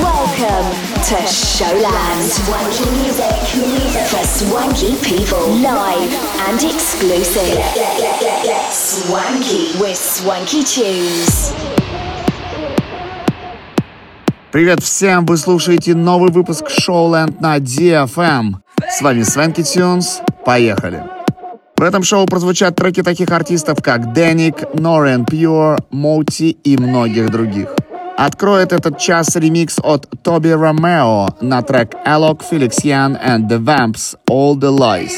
[0.00, 0.70] Welcome
[1.08, 2.24] to Showland.
[2.24, 3.36] Swanky music
[4.08, 5.46] for swanky people.
[5.60, 6.12] Live
[6.48, 7.60] and exclusive.
[8.70, 11.52] Swanky with Swanky Tunes.
[14.50, 15.26] Привет всем!
[15.26, 18.54] Вы слушаете новый выпуск Showland на DFM.
[18.88, 20.22] С вами Свенки Тюнс.
[20.46, 21.02] Поехали!
[21.76, 27.74] В этом шоу прозвучат треки таких артистов, как Дэник, Норен Пьюр, Моути и многих других.
[28.20, 34.14] Откроет этот час ремикс от Тоби Ромео на трек Alok, Felix Yan and The Vamps
[34.28, 35.12] All the Lies.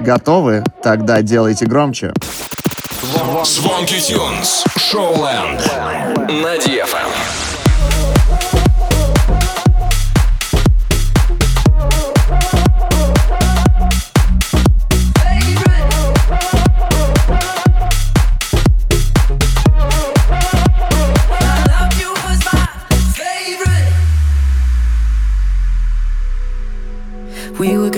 [0.00, 0.64] Готовы?
[0.82, 2.12] Тогда делайте громче.
[4.76, 5.60] Шоуленд.
[6.42, 7.37] На DFM.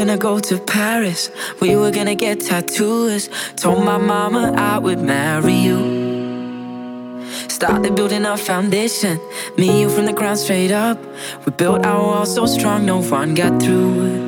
[0.00, 1.30] Gonna go to Paris.
[1.60, 3.28] We were gonna get tattoos.
[3.56, 7.28] Told my mama I would marry you.
[7.48, 9.20] Started building our foundation.
[9.58, 10.98] Me you from the ground straight up.
[11.44, 13.92] We built our wall so strong, no one got through.
[14.06, 14.22] It.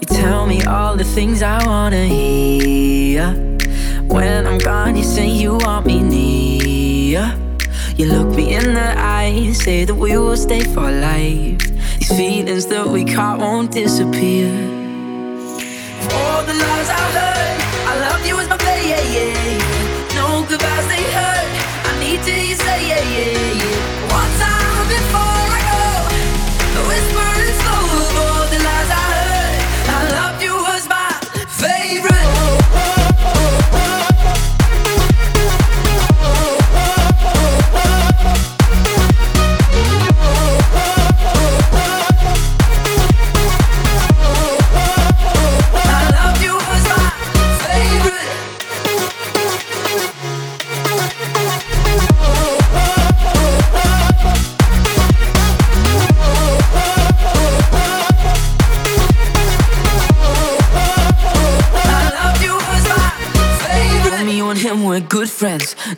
[0.00, 3.28] You tell me all the things I wanna hear.
[4.08, 7.32] When I'm gone, you say you want me near.
[7.96, 11.71] You look me in the eye, say that we will stay for life.
[12.16, 14.48] Feelings that we caught won't disappear.
[16.12, 20.14] All the lies I heard, I love you as my play, yeah, yeah.
[20.14, 21.48] No goodbyes they hurt.
[21.88, 24.12] I need to hear you say, yeah, yeah, yeah.
[24.12, 25.31] One time before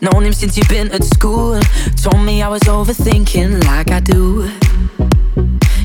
[0.01, 1.61] Known him since you've been at school.
[2.03, 4.43] Told me I was overthinking like I do.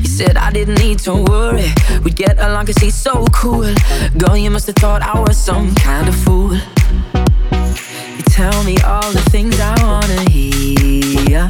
[0.01, 1.71] He said I didn't need to worry.
[2.03, 3.73] We'd get along cause he's so cool.
[4.17, 6.53] Girl, you must have thought I was some kind of fool.
[6.53, 11.49] You tell me all the things I wanna hear.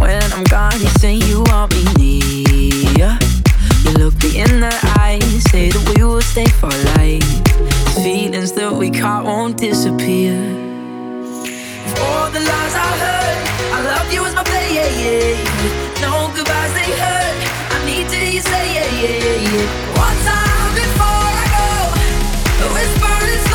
[0.00, 3.18] When I'm gone, you say you want me near.
[3.84, 5.18] You look me in the eye,
[5.50, 7.22] say that we will stay for life.
[8.02, 10.67] Feelings that we caught won't disappear.
[12.00, 13.38] All the lies I heard,
[13.76, 16.02] I love you as my play, yeah, yeah.
[16.04, 17.36] No goodbyes they hurt.
[17.74, 19.98] I need to hear you say, yeah, yeah, yeah.
[20.06, 21.66] One time before I go,
[22.74, 23.47] whisper is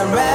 [0.00, 0.29] and red.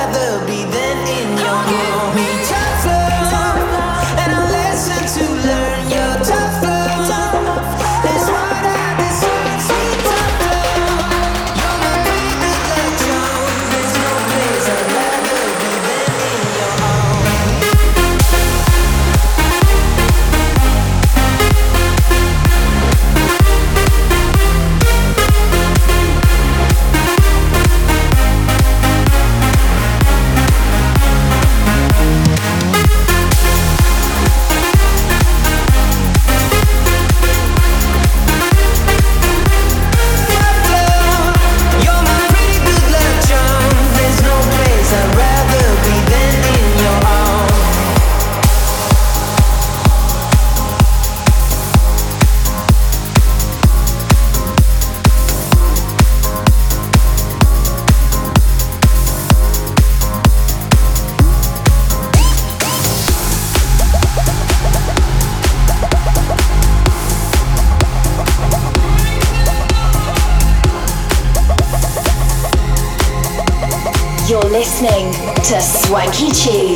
[75.45, 76.74] to Swanky cheese.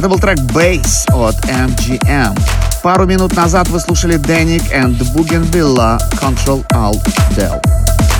[0.00, 2.34] Это был трек Bass от MGM.
[2.82, 7.62] Пару минут назад вы слушали Danik and Bougainvillea Control Alt Del.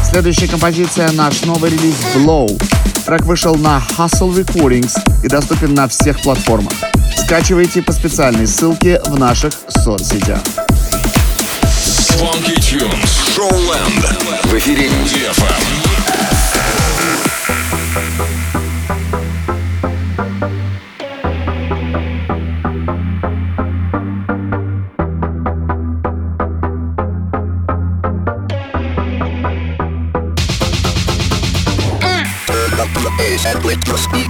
[0.05, 2.63] Следующая композиция— наш новый релиз Blow.
[3.07, 4.93] Трек вышел на Hustle Recordings
[5.25, 6.75] и доступен на всех платформах.
[7.17, 10.41] Скачивайте по специальной ссылке в наших соцсетях.
[12.19, 13.09] Funky Tunes.
[13.35, 14.51] Showland.
[14.51, 15.90] В эфире DFM.
[33.91, 34.30] Just be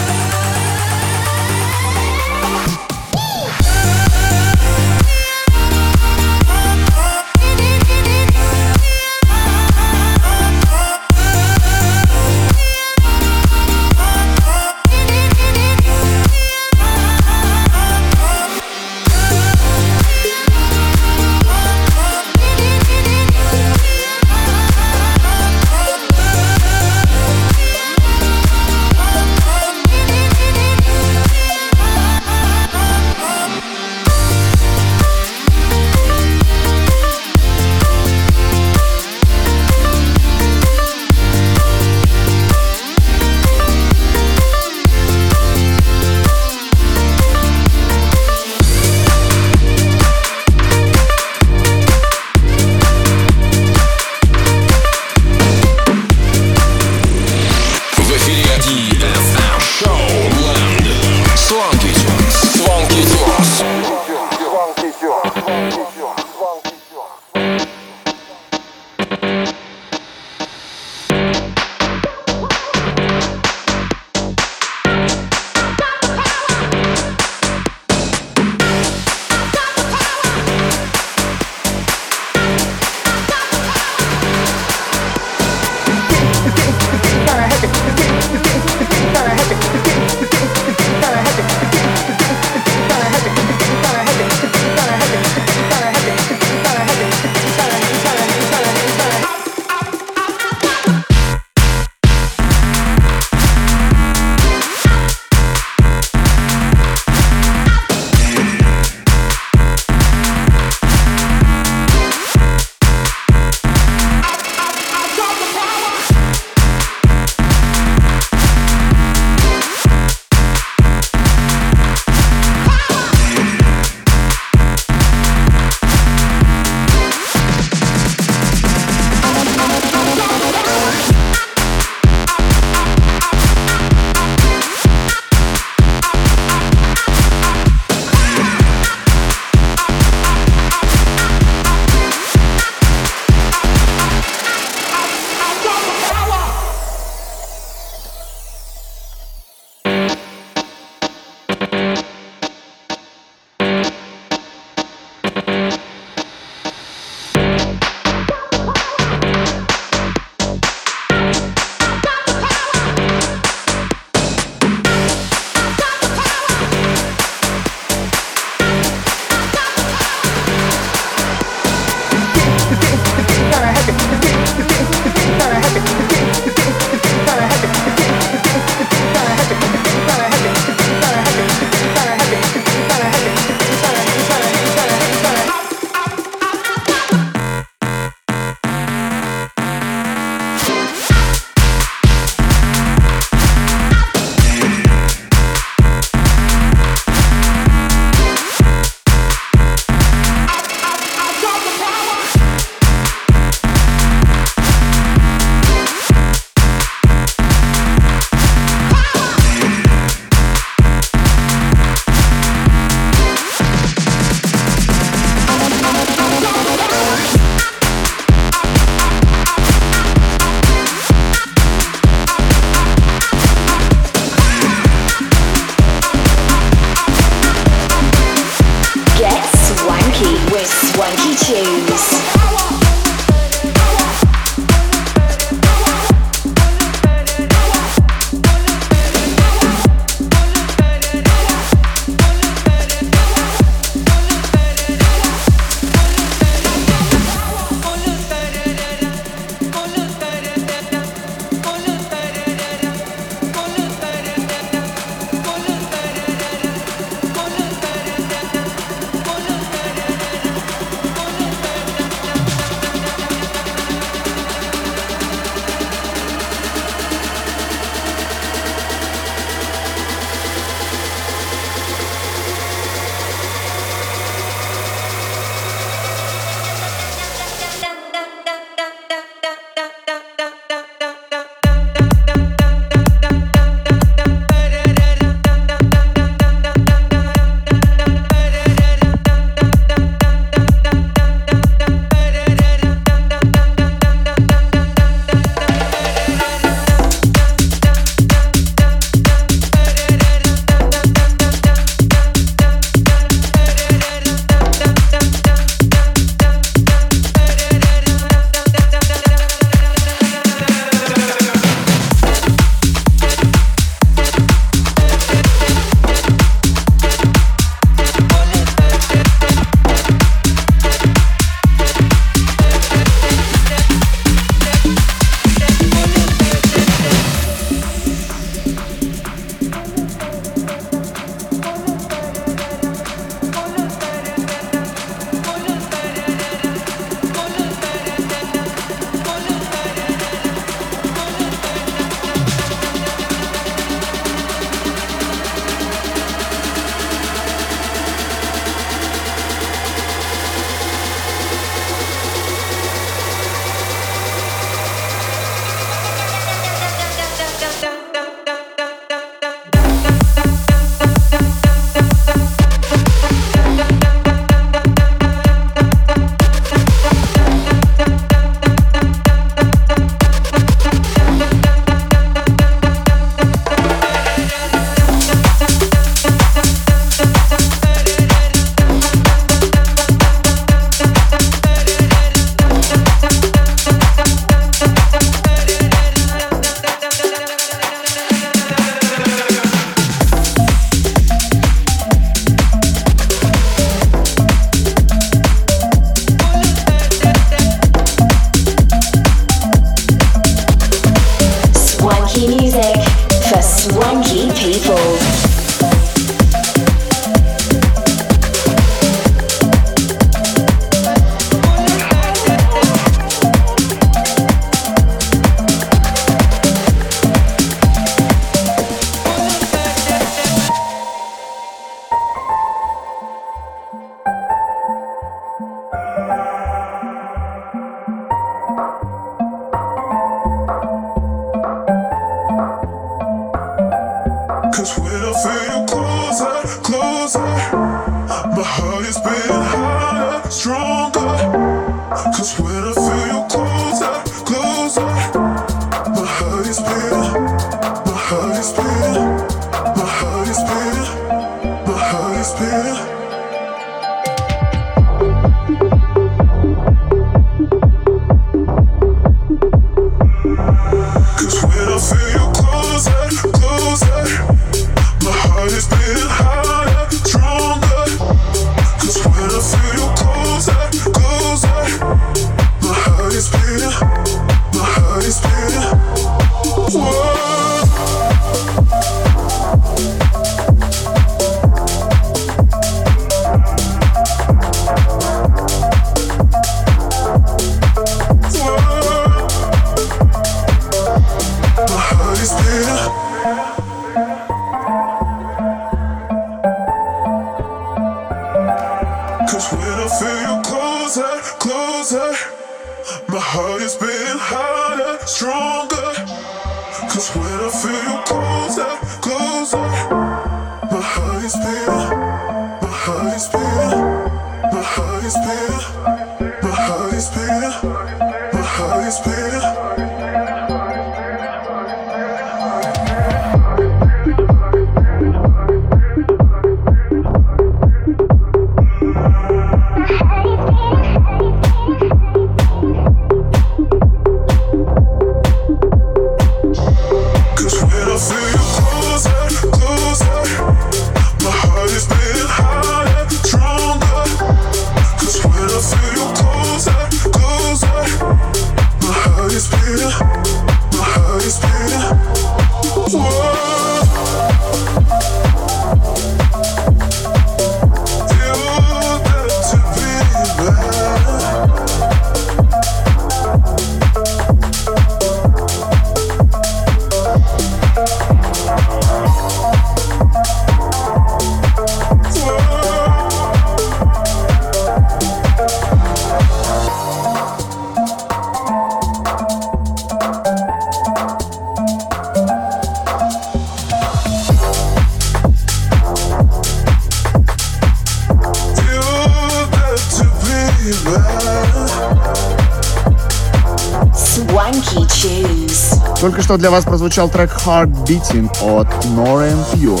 [596.50, 600.00] что для вас прозвучал трек Hard Beating от Nora and Pure.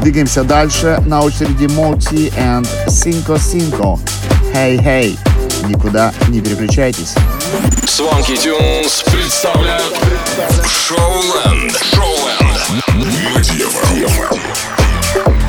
[0.00, 0.98] Двигаемся дальше.
[1.04, 4.00] На очереди Моти and Cinco Cinco.
[4.54, 5.18] Hey, hey.
[5.68, 7.12] Никуда не переключайтесь.
[7.84, 9.94] Swanky Tunes представляют
[10.66, 11.78] Шоуленд.
[11.92, 12.64] Шоуленд.
[15.34, 15.43] На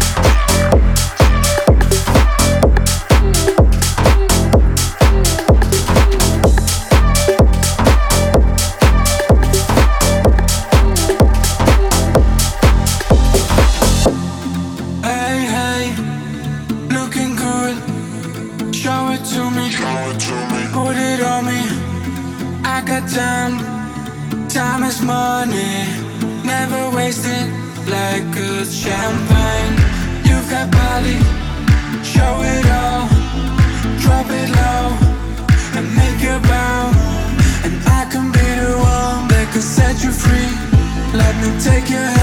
[41.36, 42.15] Take your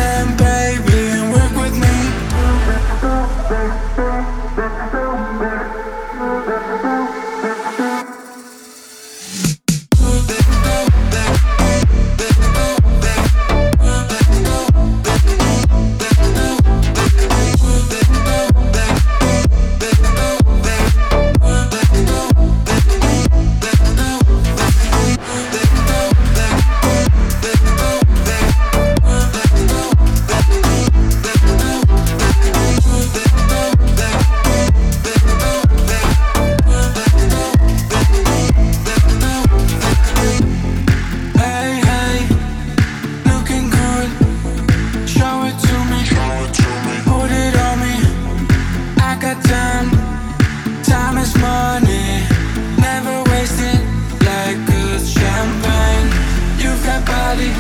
[57.33, 57.53] body.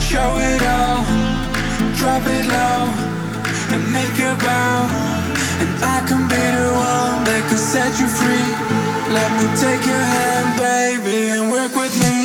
[0.00, 1.02] Show it all.
[1.98, 2.82] Drop it low
[3.72, 4.86] and make it bow.
[5.62, 8.50] And I can be the one that can set you free.
[9.16, 12.23] Let me take your hand, baby, and work with me.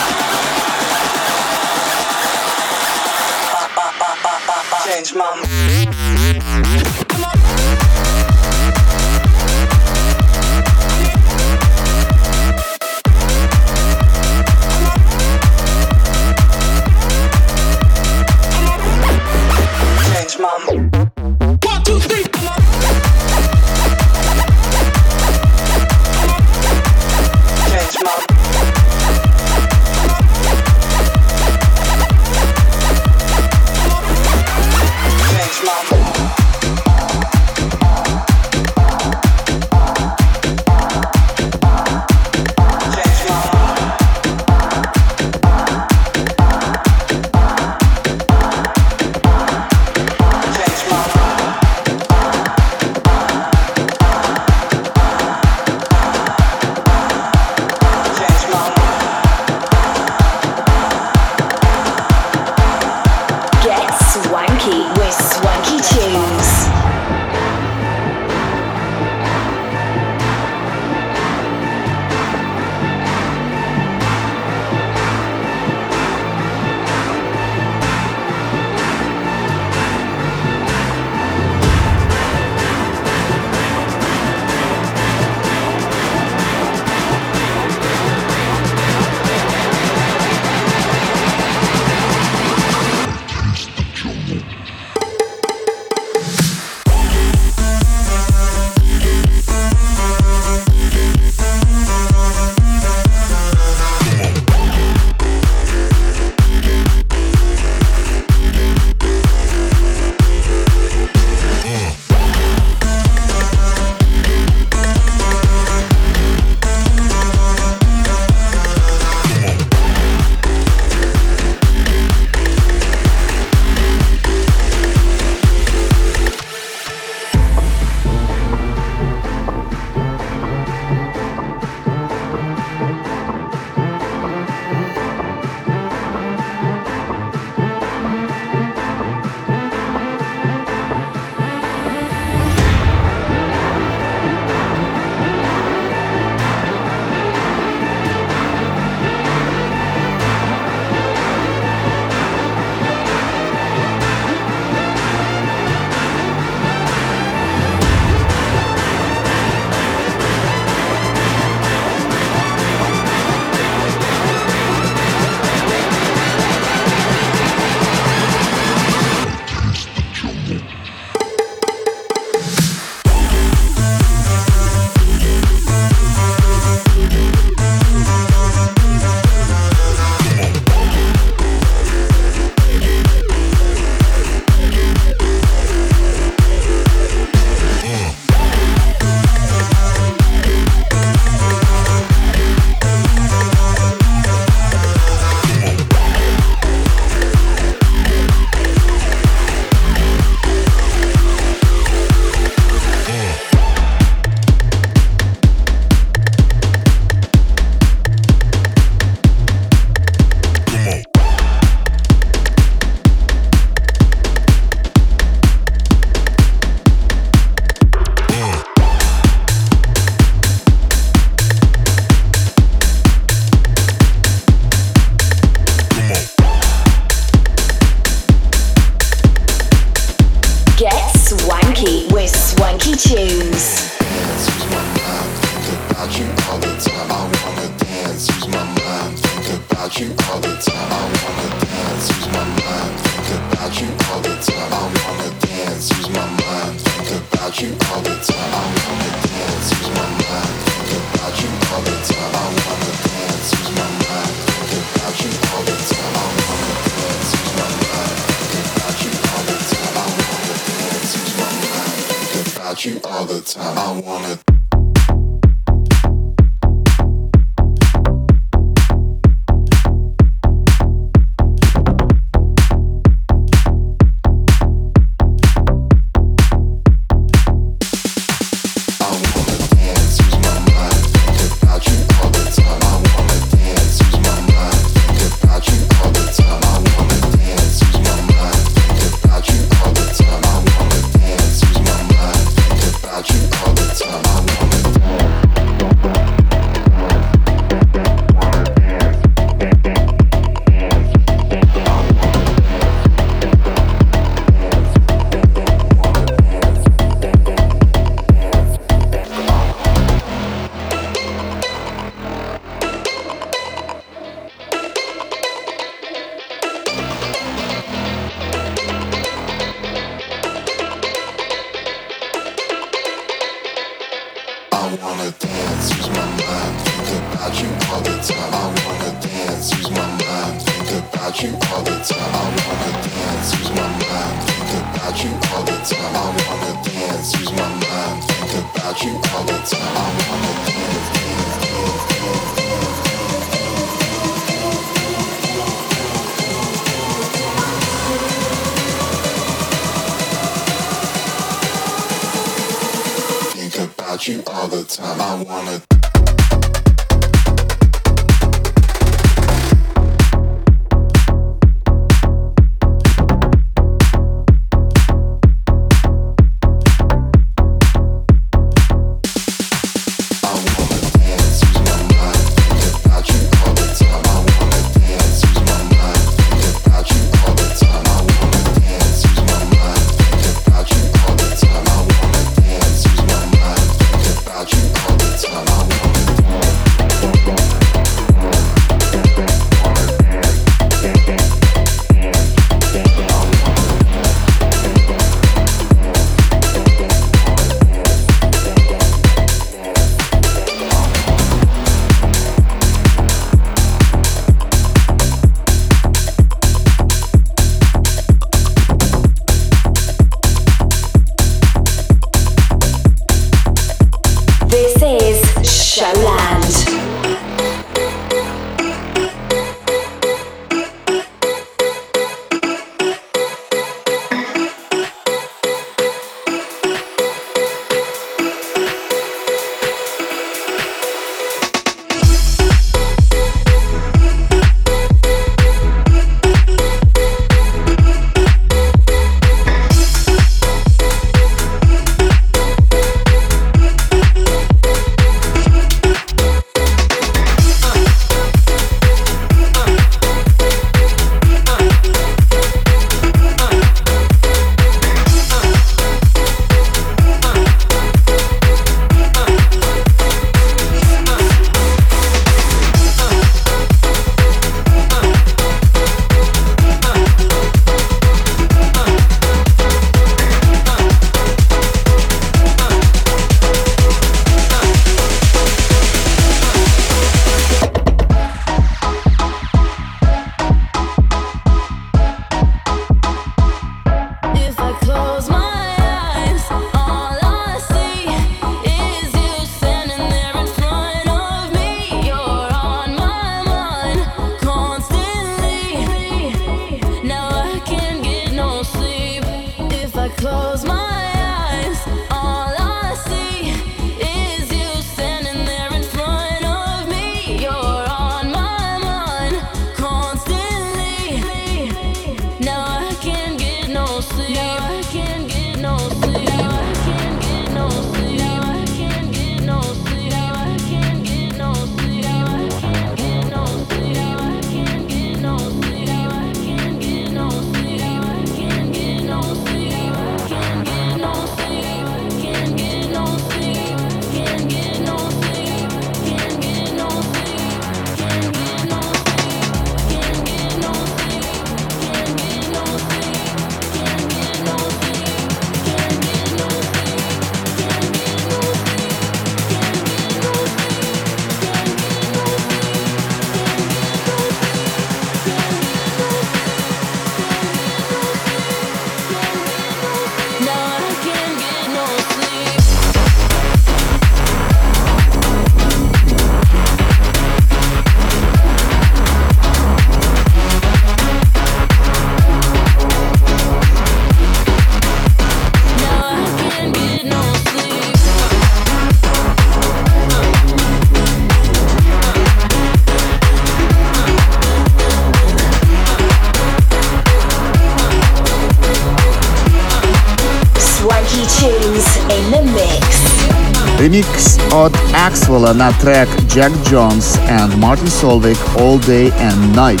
[595.46, 600.00] Axwell на трек Jack Jones and Martin Solveig All Day and Night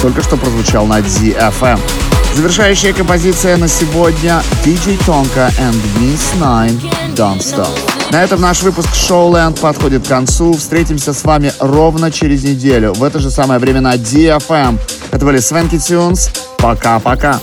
[0.00, 1.78] только что прозвучал на DFM.
[2.34, 6.80] Завершающая композиция на сегодня DJ Tonka and Miss Nine
[7.14, 7.68] Don't Stop.
[8.10, 10.54] На этом наш выпуск Showland подходит к концу.
[10.54, 14.78] Встретимся с вами ровно через неделю в это же самое время на DFM.
[15.10, 16.30] Это были Свенки Тюнс.
[16.58, 17.38] Пока-пока.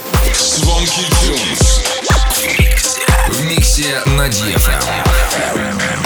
[3.30, 6.03] В миксе на DFM.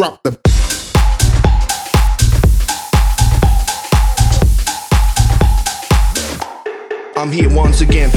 [0.00, 0.34] Drop the.
[7.16, 8.10] I'm here once again.